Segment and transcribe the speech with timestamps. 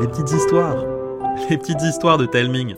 [0.00, 0.84] les petites histoires,
[1.50, 2.74] les petites histoires de Telming.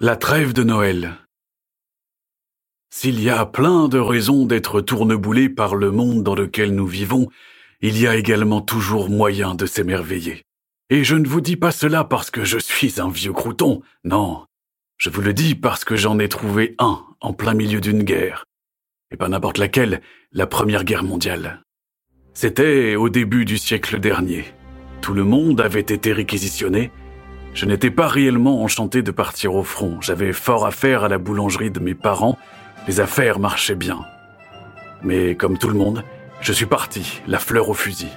[0.00, 1.16] La trêve de Noël.
[2.90, 7.28] S'il y a plein de raisons d'être tourneboulé par le monde dans lequel nous vivons,
[7.82, 10.42] il y a également toujours moyen de s'émerveiller.
[10.88, 14.46] Et je ne vous dis pas cela parce que je suis un vieux crouton, non.
[14.96, 18.46] Je vous le dis parce que j'en ai trouvé un en plein milieu d'une guerre.
[19.10, 20.00] Et pas n'importe laquelle,
[20.32, 21.65] la Première Guerre mondiale.
[22.38, 24.44] C'était au début du siècle dernier.
[25.00, 26.90] Tout le monde avait été réquisitionné.
[27.54, 30.02] Je n'étais pas réellement enchanté de partir au front.
[30.02, 32.36] J'avais fort à faire à la boulangerie de mes parents.
[32.88, 34.04] Les affaires marchaient bien.
[35.02, 36.04] Mais comme tout le monde,
[36.42, 38.12] je suis parti, la fleur au fusil.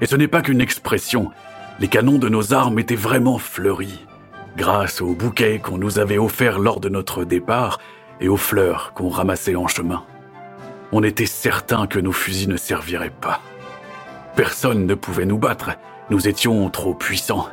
[0.00, 1.32] Et ce n'est pas qu'une expression.
[1.80, 4.06] Les canons de nos armes étaient vraiment fleuris,
[4.56, 7.80] grâce aux bouquets qu'on nous avait offerts lors de notre départ
[8.20, 10.04] et aux fleurs qu'on ramassait en chemin.
[10.94, 13.40] On était certain que nos fusils ne serviraient pas.
[14.36, 15.70] Personne ne pouvait nous battre,
[16.10, 17.48] nous étions trop puissants.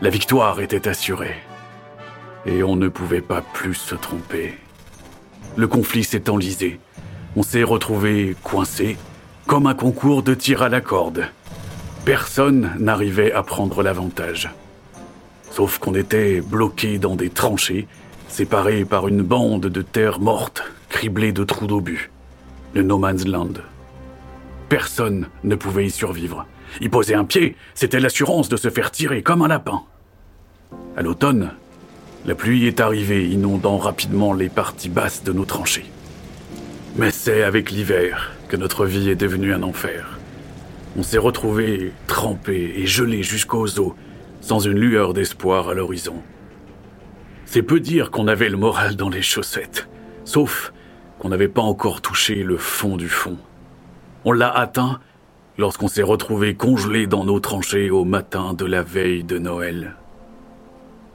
[0.00, 1.36] La victoire était assurée.
[2.46, 4.54] Et on ne pouvait pas plus se tromper.
[5.56, 6.80] Le conflit s'est enlisé.
[7.36, 8.96] On s'est retrouvé coincé,
[9.46, 11.26] comme un concours de tir à la corde.
[12.06, 14.48] Personne n'arrivait à prendre l'avantage.
[15.50, 17.86] Sauf qu'on était bloqué dans des tranchées,
[18.28, 22.10] séparés par une bande de terre morte, criblée de trous d'obus.
[22.74, 23.54] Le No Man's Land.
[24.68, 26.46] Personne ne pouvait y survivre.
[26.80, 29.82] Y poser un pied, c'était l'assurance de se faire tirer comme un lapin.
[30.96, 31.50] À l'automne,
[32.26, 35.86] la pluie est arrivée, inondant rapidement les parties basses de nos tranchées.
[36.96, 40.18] Mais c'est avec l'hiver que notre vie est devenue un enfer.
[40.96, 43.92] On s'est retrouvés trempés et gelés jusqu'aux os,
[44.40, 46.16] sans une lueur d'espoir à l'horizon.
[47.46, 49.88] C'est peu dire qu'on avait le moral dans les chaussettes,
[50.24, 50.72] sauf
[51.20, 53.36] qu'on n'avait pas encore touché le fond du fond.
[54.24, 55.00] On l'a atteint
[55.58, 59.96] lorsqu'on s'est retrouvé congelé dans nos tranchées au matin de la veille de Noël.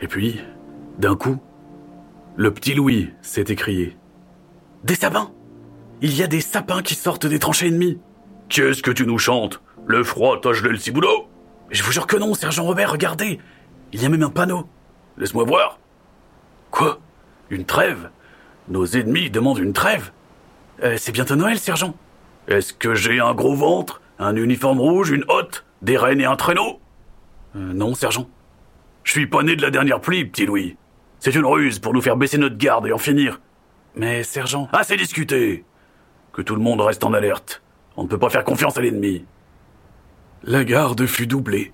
[0.02, 0.40] Et puis,
[1.00, 1.38] d'un coup,
[2.36, 3.98] le petit Louis s'est écrié.
[4.84, 5.32] Des sapins
[6.02, 8.00] Il y a des sapins qui sortent des tranchées ennemies
[8.50, 9.62] Qu'est-ce que tu nous chantes?
[9.88, 11.28] Le froid t'a gelé le ciboulot
[11.72, 13.40] Je vous jure que non, sergent Robert, regardez
[13.92, 14.70] Il y a même un panneau.
[15.18, 15.80] Laisse-moi voir.
[16.70, 17.00] Quoi?
[17.50, 18.10] Une trêve?
[18.68, 20.12] Nos ennemis demandent une trêve
[20.84, 21.96] Euh, C'est bientôt Noël, sergent.
[22.48, 26.36] Est-ce que j'ai un gros ventre, un uniforme rouge, une hotte, des rennes et un
[26.36, 26.80] traîneau?
[27.56, 28.28] Euh, Non, sergent.
[29.04, 30.78] Je suis pas né de la dernière pluie, petit Louis.
[31.20, 33.40] C'est une ruse pour nous faire baisser notre garde et en finir.
[33.96, 34.68] Mais, sergent.
[34.74, 35.64] Assez discuté
[36.34, 37.62] Que tout le monde reste en alerte.
[37.96, 39.24] On ne peut pas faire confiance à l'ennemi.
[40.44, 41.72] La garde fut doublée.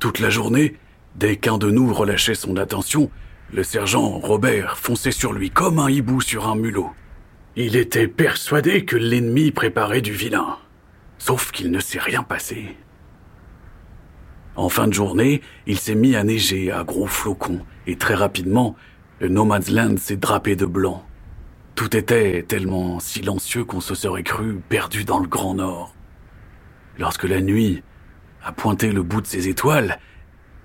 [0.00, 0.76] Toute la journée,
[1.14, 3.10] dès qu'un de nous relâchait son attention,
[3.52, 6.90] le sergent Robert fonçait sur lui comme un hibou sur un mulot.
[7.56, 10.58] Il était persuadé que l'ennemi préparait du vilain.
[11.18, 12.76] Sauf qu'il ne s'est rien passé.
[14.56, 18.76] En fin de journée, il s'est mis à neiger à gros flocons, et très rapidement,
[19.20, 21.04] le No Man's Land s'est drapé de blanc.
[21.74, 25.94] Tout était tellement silencieux qu'on se serait cru perdu dans le Grand Nord.
[26.98, 27.82] Lorsque la nuit
[28.44, 29.98] a pointé le bout de ses étoiles,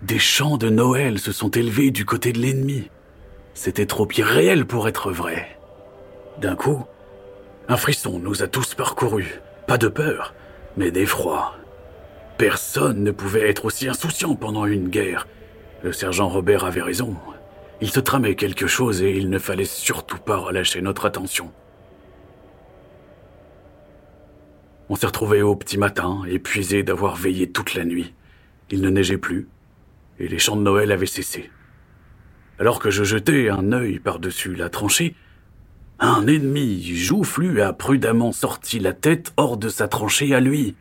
[0.01, 2.89] des chants de Noël se sont élevés du côté de l'ennemi.
[3.53, 5.57] C'était trop irréel pour être vrai.
[6.39, 6.85] D'un coup,
[7.67, 9.41] un frisson nous a tous parcourus.
[9.67, 10.33] Pas de peur,
[10.77, 11.55] mais d'effroi.
[12.37, 15.27] Personne ne pouvait être aussi insouciant pendant une guerre.
[15.81, 17.15] Le sergent Robert avait raison.
[17.81, 21.51] Il se tramait quelque chose et il ne fallait surtout pas relâcher notre attention.
[24.89, 28.13] On s'est retrouvés au petit matin, épuisés d'avoir veillé toute la nuit.
[28.69, 29.47] Il ne neigeait plus,
[30.19, 31.49] et les chants de Noël avaient cessé.
[32.59, 35.15] Alors que je jetais un œil par-dessus la tranchée,
[35.99, 40.75] un ennemi joufflu a prudemment sorti la tête hors de sa tranchée à lui.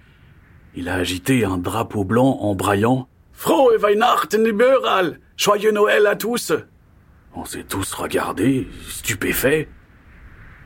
[0.75, 5.19] Il a agité un drapeau blanc en braillant Frohe Weihnachten überall!
[5.37, 6.53] Joyeux Noël à tous!
[7.34, 9.69] On s'est tous regardés, stupéfaits.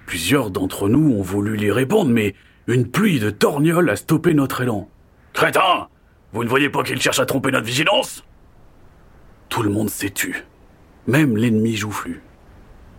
[0.07, 2.35] Plusieurs d'entre nous ont voulu lui répondre, mais
[2.67, 4.89] une pluie de torgnoles a stoppé notre élan.
[5.33, 5.89] Crétin!
[6.33, 8.23] Vous ne voyez pas qu'il cherche à tromper notre vigilance?
[9.49, 10.45] Tout le monde s'est tu.
[11.07, 12.23] Même l'ennemi joufflu.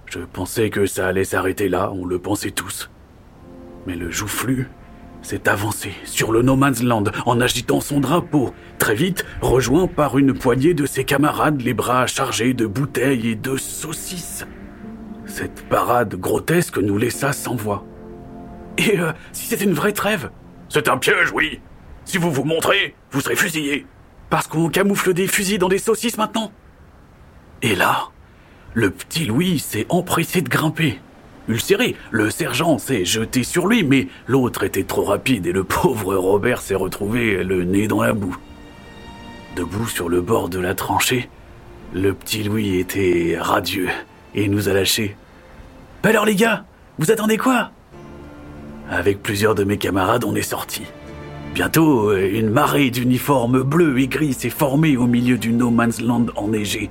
[0.08, 2.90] Je pensais que ça allait s'arrêter là, on le pensait tous.
[3.86, 4.68] Mais le joufflu
[5.22, 10.18] s'est avancé sur le No Man's Land en agitant son drapeau, très vite rejoint par
[10.18, 14.46] une poignée de ses camarades, les bras chargés de bouteilles et de saucisses.
[15.26, 17.86] Cette parade grotesque nous laissa sans voix.
[18.80, 20.32] Et euh, si c'était une vraie trêve
[20.70, 21.60] C'est un piège, oui.
[22.06, 23.86] Si vous vous montrez, vous serez fusillé.
[24.30, 26.52] Parce qu'on camoufle des fusils dans des saucisses maintenant
[27.62, 28.10] Et là,
[28.74, 31.00] le petit Louis s'est empressé de grimper.
[31.48, 31.96] ulcéré.
[32.12, 36.62] Le sergent s'est jeté sur lui, mais l'autre était trop rapide et le pauvre Robert
[36.62, 38.38] s'est retrouvé le nez dans la boue.
[39.56, 41.28] Debout sur le bord de la tranchée,
[41.94, 43.90] le petit Louis était radieux
[44.36, 45.18] et nous a lâchés.
[46.04, 46.66] Bah alors les gars,
[47.00, 47.72] vous attendez quoi?
[48.92, 50.86] Avec plusieurs de mes camarades, on est sortis.
[51.54, 56.28] Bientôt, une marée d'uniformes bleus et gris s'est formée au milieu du No Man's Land
[56.36, 56.90] enneigé.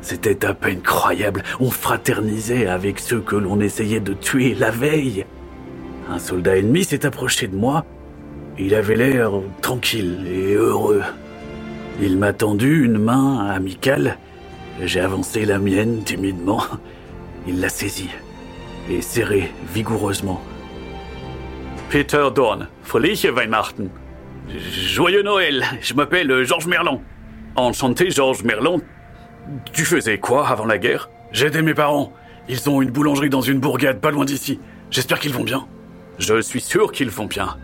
[0.00, 5.26] C'était à peine croyable, on fraternisait avec ceux que l'on essayait de tuer la veille.
[6.10, 7.84] Un soldat ennemi s'est approché de moi.
[8.58, 11.02] Il avait l'air tranquille et heureux.
[12.00, 14.18] Il m'a tendu une main amicale.
[14.82, 16.62] J'ai avancé la mienne timidement.
[17.46, 18.10] Il l'a saisie
[18.90, 20.40] et serré vigoureusement.
[21.90, 23.88] Peter Dorn, Fröhliche Weihnachten.
[24.70, 27.00] Joyeux Noël, je m'appelle Georges Merlon.
[27.56, 28.82] Enchanté Georges Merlon.
[29.72, 31.08] Tu faisais quoi avant la guerre?
[31.32, 32.12] J'aidais mes parents.
[32.46, 34.60] Ils ont une boulangerie dans une bourgade pas loin d'ici.
[34.90, 35.66] J'espère qu'ils vont bien.
[36.18, 37.56] Je suis sûr qu'ils vont bien.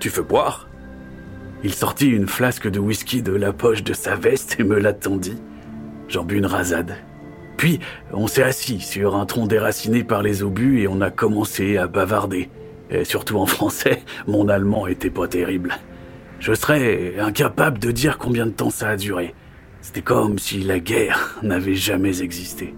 [0.00, 0.68] Tu veux boire?
[1.62, 5.40] Il sortit une flasque de whisky de la poche de sa veste et me l'attendit.
[6.08, 6.96] J'en bus une rasade.
[7.56, 7.78] Puis,
[8.12, 11.86] on s'est assis sur un tronc déraciné par les obus et on a commencé à
[11.86, 12.50] bavarder.
[12.90, 15.74] Et surtout en français, mon allemand était pas terrible.
[16.40, 19.34] Je serais incapable de dire combien de temps ça a duré.
[19.82, 22.74] C'était comme si la guerre n'avait jamais existé.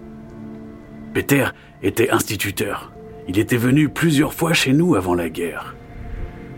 [1.13, 1.47] Peter
[1.81, 2.91] était instituteur.
[3.27, 5.75] Il était venu plusieurs fois chez nous avant la guerre.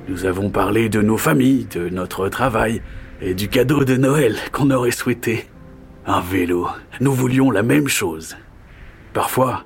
[0.08, 2.82] Nous avons parlé de nos familles, de notre travail
[3.22, 5.48] et du cadeau de Noël qu'on aurait souhaité.
[6.06, 6.68] Un vélo.
[7.02, 8.36] Nous voulions la même chose.
[9.14, 9.64] Parfois,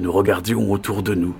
[0.00, 1.34] nous regardions autour de nous.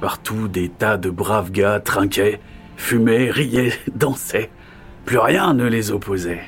[0.00, 2.40] Partout, des tas de braves gars trinquaient,
[2.76, 4.50] fumaient, riaient, dansaient.
[5.04, 6.42] Plus rien ne les opposait.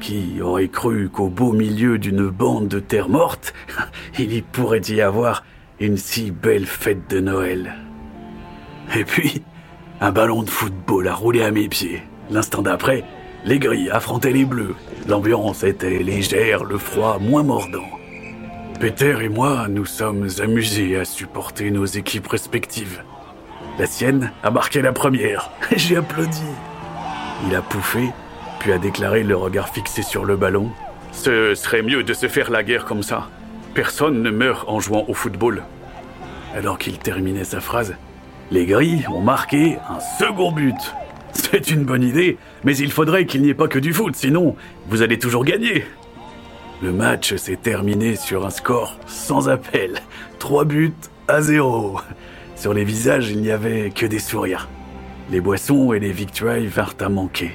[0.00, 3.52] Qui aurait cru qu'au beau milieu d'une bande de terre morte,
[4.18, 5.44] il y pourrait y avoir
[5.80, 7.74] une si belle fête de Noël
[8.96, 9.42] Et puis,
[10.00, 12.02] un ballon de football a roulé à mes pieds.
[12.30, 13.04] L'instant d'après,
[13.44, 14.74] les gris affrontaient les bleus.
[15.08, 17.97] L'ambiance était légère, le froid moins mordant.
[18.80, 23.02] Peter et moi nous sommes amusés à supporter nos équipes respectives.
[23.76, 25.50] La sienne a marqué la première.
[25.76, 26.44] J'ai applaudi.
[27.48, 28.10] Il a pouffé,
[28.60, 30.70] puis a déclaré le regard fixé sur le ballon.
[31.10, 33.28] Ce serait mieux de se faire la guerre comme ça.
[33.74, 35.64] Personne ne meurt en jouant au football.
[36.54, 37.96] Alors qu'il terminait sa phrase,
[38.52, 40.94] les gris ont marqué un second but.
[41.32, 44.54] C'est une bonne idée, mais il faudrait qu'il n'y ait pas que du foot, sinon
[44.86, 45.84] vous allez toujours gagner.
[46.80, 50.00] Le match s'est terminé sur un score sans appel.
[50.38, 50.94] Trois buts
[51.26, 51.98] à zéro.
[52.54, 54.68] Sur les visages, il n'y avait que des sourires.
[55.30, 57.50] Les boissons et les victuailles vinrent à manquer.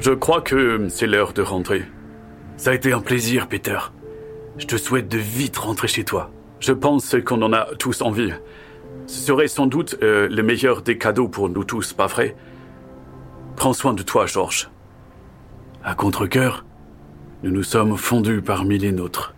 [0.00, 1.84] Je crois que c'est l'heure de rentrer.
[2.56, 3.78] Ça a été un plaisir, Peter.
[4.58, 6.32] Je te souhaite de vite rentrer chez toi.
[6.58, 8.32] Je pense qu'on en a tous envie.
[9.06, 12.34] Ce serait sans doute euh, le meilleur des cadeaux pour nous tous, pas vrai?
[13.54, 14.70] Prends soin de toi, Georges.
[15.84, 16.64] À contre-coeur,
[17.46, 19.32] nous nous sommes fondus parmi les nôtres.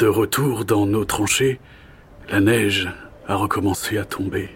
[0.00, 1.60] De retour dans nos tranchées,
[2.28, 2.90] la neige
[3.28, 4.48] a recommencé à tomber.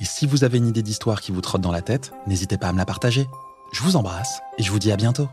[0.00, 2.68] Et si vous avez une idée d'histoire qui vous trotte dans la tête, n'hésitez pas
[2.68, 3.26] à me la partager.
[3.72, 5.30] Je vous embrasse et je vous dis à bientôt.